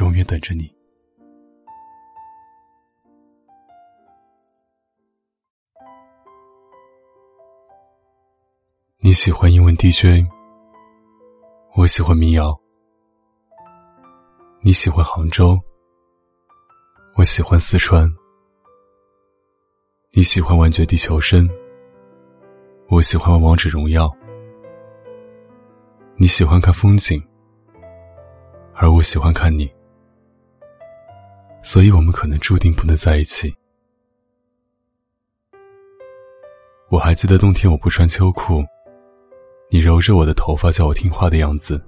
[0.00, 0.72] 永远等着你。
[8.98, 10.26] 你喜欢英文 DJ，
[11.74, 12.58] 我喜欢民谣。
[14.62, 15.60] 你喜欢杭州，
[17.16, 18.08] 我喜欢四川。
[20.12, 21.48] 你喜欢玩绝地求生，
[22.88, 24.10] 我喜欢玩王者荣耀。
[26.16, 27.22] 你喜欢看风景，
[28.74, 29.73] 而我喜欢看你。
[31.64, 33.52] 所以我们可能注定不能在一起。
[36.90, 38.62] 我还记得冬天我不穿秋裤，
[39.70, 41.82] 你揉着我的头发叫我听话的样子。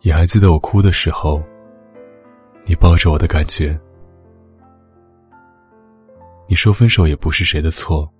[0.00, 1.40] 也还记得我哭的时候，
[2.66, 3.80] 你抱着我的感觉。
[6.48, 8.12] 你说分手也不是谁的错，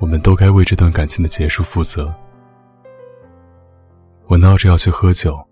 [0.00, 2.14] 我们都该为这段感情的结束负责。
[4.26, 5.49] 我闹着要去喝酒。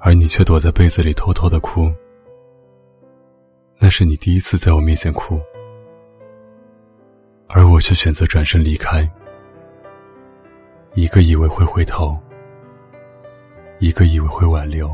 [0.00, 1.92] 而你却躲在被子里偷偷的哭，
[3.78, 5.40] 那是你第一次在我面前哭，
[7.48, 9.08] 而我却选择转身离开。
[10.94, 12.18] 一个以为会回头，
[13.78, 14.88] 一个以为会挽留。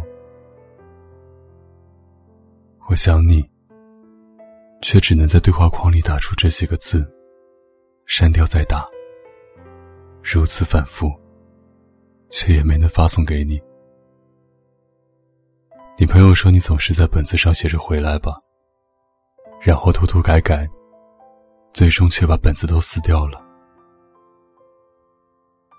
[2.89, 3.43] 我想你，
[4.83, 7.07] 却只能在对话框里打出这些个字，
[8.07, 8.87] 删掉再打，
[10.23, 11.11] 如此反复，
[12.29, 13.61] 却也没能发送给你。
[15.97, 18.37] 你朋友说你总是在本子上写着“回来吧”，
[19.62, 20.69] 然后涂涂改改，
[21.73, 23.41] 最终却把本子都撕掉了。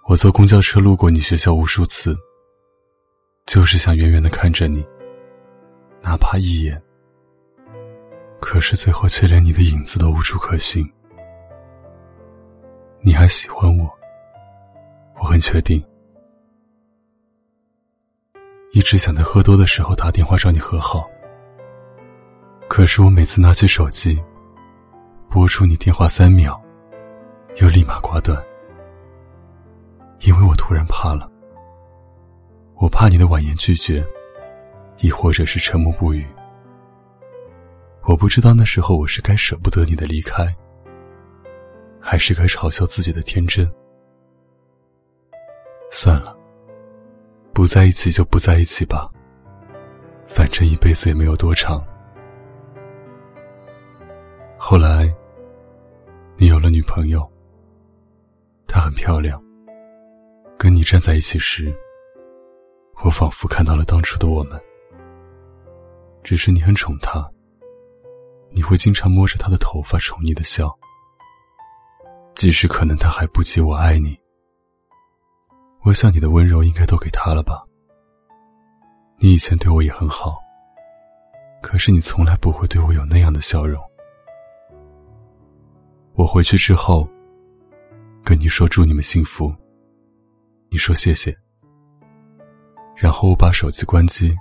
[0.07, 2.15] 我坐公交车路过你学校无数次，
[3.45, 4.87] 就是想远远的看着你，
[6.01, 6.81] 哪怕一眼。
[8.39, 10.89] 可是最后却连你的影子都无处可寻。
[13.01, 13.91] 你还喜欢我，
[15.15, 15.83] 我很确定。
[18.75, 21.09] 一直想在喝多的时候打电话找你和好，
[22.67, 24.21] 可是我每次拿起手机，
[25.29, 26.61] 拨出你电话三秒，
[27.55, 28.37] 又立马挂断，
[30.19, 31.31] 因为我突然怕了，
[32.75, 34.05] 我怕你的婉言拒绝，
[34.97, 36.27] 亦或者是沉默不语。
[38.03, 40.53] 我不知道那时候我是该舍不得你的离开，
[42.01, 43.65] 还是该嘲笑自己的天真。
[45.91, 46.34] 算了。
[47.55, 49.09] 不在一起就不在一起吧，
[50.27, 51.81] 反正一辈子也没有多长。
[54.57, 55.09] 后来，
[56.35, 57.25] 你有了女朋友，
[58.67, 59.41] 她很漂亮。
[60.57, 61.73] 跟你站在一起时，
[63.01, 64.61] 我仿佛看到了当初的我们。
[66.23, 67.25] 只是你很宠她，
[68.51, 70.77] 你会经常摸着她的头发，宠溺的笑。
[72.33, 74.19] 即使可能她还不及我爱你。
[75.85, 77.63] 我想你的温柔应该都给他了吧。
[79.19, 80.35] 你以前对我也很好，
[81.61, 83.79] 可是你从来不会对我有那样的笑容。
[86.15, 87.07] 我回去之后，
[88.23, 89.53] 跟你说祝你们幸福。
[90.71, 91.37] 你说谢谢，
[92.95, 94.35] 然后我把手机关机，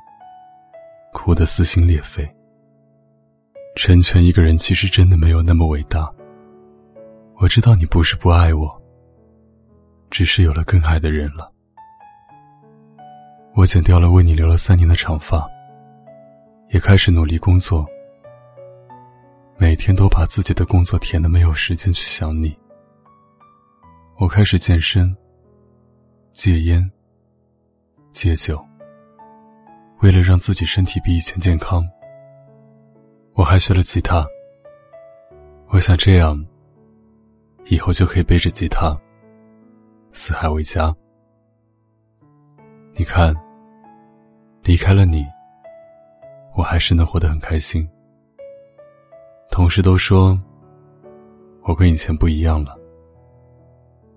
[1.12, 2.26] 哭得撕心裂肺。
[3.76, 6.10] 成全一个人其实真的没有那么伟大。
[7.36, 8.83] 我知道你不是不爱我。
[10.14, 11.50] 只是有了更爱的人了。
[13.52, 15.44] 我剪掉了为你留了三年的长发，
[16.68, 17.84] 也开始努力工作，
[19.58, 22.56] 每天都把自己的工作填的没有时间去想你。
[24.16, 25.12] 我开始健身、
[26.32, 26.88] 戒烟、
[28.12, 28.64] 戒酒，
[30.00, 31.84] 为了让自己身体比以前健康，
[33.32, 34.24] 我还学了吉他。
[35.70, 36.40] 我想这样，
[37.64, 38.96] 以后就可以背着吉他。
[40.16, 40.94] 四海为家，
[42.94, 43.34] 你看，
[44.62, 45.26] 离开了你，
[46.54, 47.86] 我还是能活得很开心。
[49.50, 50.40] 同事都说，
[51.62, 52.78] 我跟以前不一样了。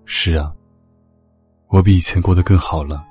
[0.04, 0.54] 是啊，
[1.66, 3.04] 我比以前过得更好了。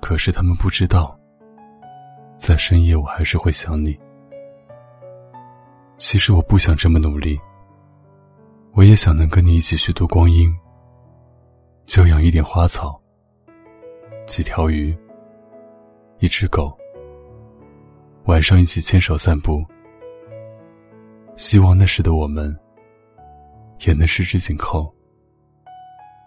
[0.00, 1.18] 可是他们不知道，
[2.36, 3.98] 在深夜我还是会想你。
[5.98, 7.36] 其实我不想这么努力，
[8.74, 10.56] 我也想能跟你一起虚度光阴。
[11.94, 13.00] 就养一点花草，
[14.26, 14.92] 几条鱼，
[16.18, 16.76] 一只狗，
[18.24, 19.64] 晚上一起牵手散步。
[21.36, 22.52] 希望那时的我们，
[23.86, 24.92] 也能十指紧扣，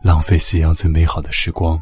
[0.01, 1.77] 浪费夕阳最美好的时光。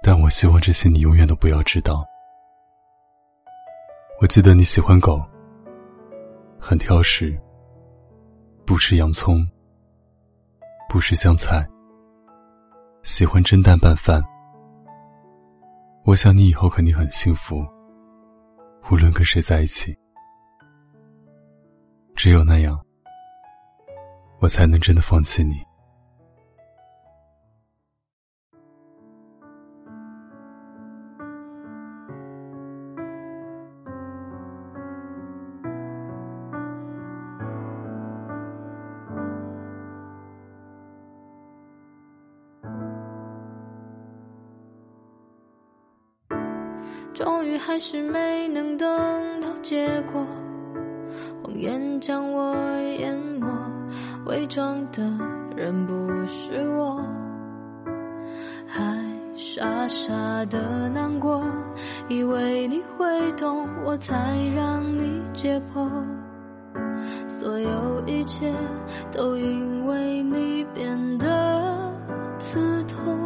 [0.00, 2.06] 但我希望这些你永远都不要知道。
[4.20, 5.20] 我记得你喜欢狗，
[6.56, 7.36] 很挑食，
[8.64, 9.44] 不吃洋葱，
[10.88, 11.68] 不吃香菜，
[13.02, 14.22] 喜欢蒸蛋拌饭。
[16.04, 17.66] 我想你以后肯定很幸福，
[18.90, 19.96] 无论跟谁在一起。
[22.14, 22.80] 只有那样，
[24.38, 25.56] 我才能真的放弃你。
[47.14, 48.88] 终于还是没能等
[49.40, 50.26] 到结果。
[51.42, 52.54] 谎言将我
[52.98, 53.46] 淹没，
[54.26, 55.02] 伪装的
[55.54, 55.92] 人不
[56.26, 57.04] 是我，
[58.66, 58.80] 还
[59.34, 60.12] 傻傻
[60.46, 61.44] 的难过，
[62.08, 65.86] 以为你会懂，我才让你解剖，
[67.28, 68.52] 所有一切
[69.10, 71.92] 都因为你变得
[72.38, 73.21] 刺痛，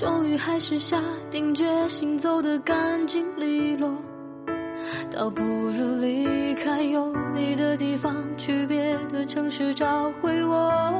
[0.00, 0.98] 终于还是下
[1.30, 3.92] 定决心走得干净利落。
[5.10, 10.94] 倒不如离开有你的地方，去别的城市找回我。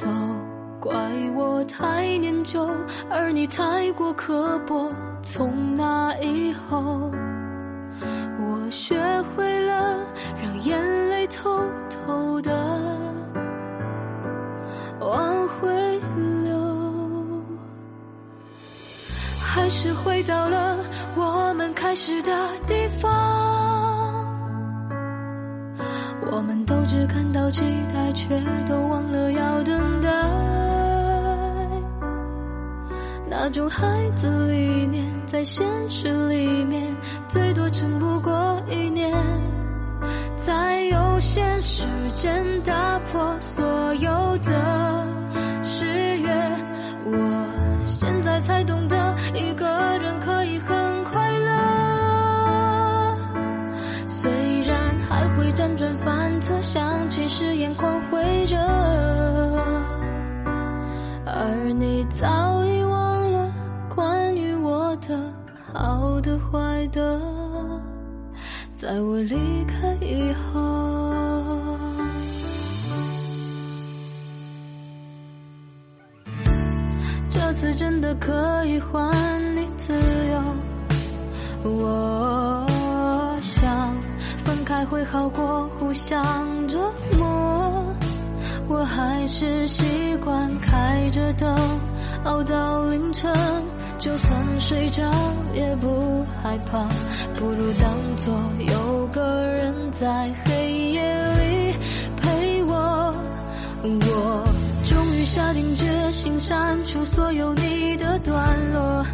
[0.00, 0.08] 都
[0.80, 0.92] 怪
[1.36, 2.68] 我太念旧，
[3.08, 4.90] 而你太过刻薄。
[5.22, 7.08] 从那以后，
[8.40, 8.96] 我学
[9.36, 9.96] 会了
[10.42, 11.62] 让眼泪偷
[19.64, 20.76] 还是回到了。
[21.16, 22.30] 我们开始的
[22.66, 23.10] 地方，
[26.30, 28.38] 我们都只看到期待，却
[28.68, 30.10] 都忘了要等待。
[33.26, 36.94] 那种孩子理念，在现实里面，
[37.26, 39.10] 最多撑不过一年。
[40.44, 43.64] 在有限时间打破所
[43.94, 45.06] 有的
[45.62, 45.86] 誓
[46.18, 46.30] 约，
[47.06, 48.83] 我现在才懂，
[49.34, 49.66] 一个
[49.98, 53.16] 人可以很快乐，
[54.06, 54.30] 虽
[54.62, 55.44] 然还会。
[55.54, 58.58] 辗转反侧，想起誓言狂挥着，
[61.24, 63.48] 而你早已忘了
[63.94, 65.16] 关于我的
[65.72, 67.20] 好的坏的，
[68.76, 70.83] 在我离开以后，
[77.54, 79.12] 次真的可以还
[79.56, 79.92] 你自
[81.64, 82.66] 由，我
[83.40, 83.94] 想
[84.44, 84.64] 分。
[84.64, 86.78] 开会好过互相折
[87.18, 87.84] 磨，
[88.66, 89.84] 我还是习
[90.24, 91.54] 惯开着灯
[92.24, 93.30] 熬到凌晨，
[93.98, 95.02] 就算睡着
[95.54, 96.88] 也不害怕，
[97.34, 101.02] 不如当作有个人在黑夜
[101.34, 101.74] 里
[102.16, 103.14] 陪我。
[103.82, 104.44] 我
[104.88, 109.04] 终于下定决心删除所有你的段落，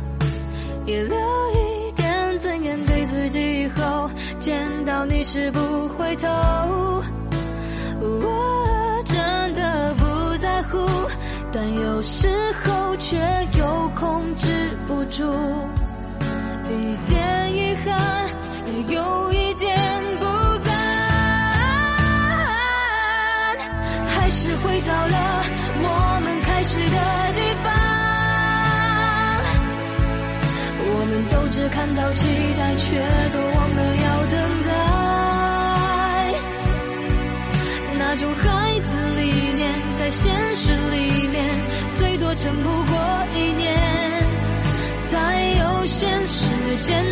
[0.86, 1.16] 也留
[1.52, 4.10] 一点尊严给自己以后。
[4.38, 6.28] 见到你时不回头，
[8.00, 10.78] 我真的不在乎，
[11.52, 12.28] 但有时
[12.64, 13.16] 候却
[13.58, 15.24] 又控制不住，
[16.64, 18.28] 一点遗憾，
[18.66, 19.78] 也有一点
[20.18, 20.24] 不
[20.64, 20.72] 甘，
[24.08, 25.44] 还是回到了
[26.72, 26.98] 我们开始的
[27.34, 27.66] 地方，
[30.84, 32.22] 我们都只看到期
[32.56, 32.94] 待，却
[33.32, 34.70] 都忘了要等待。
[37.98, 38.88] 那种孩子
[39.20, 39.22] 里
[39.56, 40.08] 面，在。
[40.10, 41.44] 现实里面，
[41.96, 43.72] 最多撑不过一年，
[45.10, 47.04] 在有限时间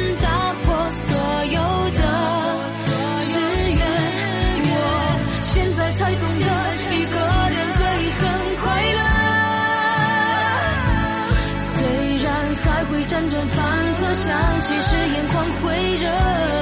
[14.19, 16.58] 想起时眼眶会热。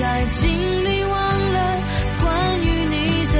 [0.00, 1.12] 在尽力忘
[1.52, 1.80] 了
[2.22, 3.36] 关于你的，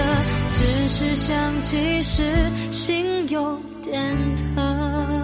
[0.53, 2.35] 只是想起时
[2.71, 4.15] 心有点
[4.55, 5.20] 疼。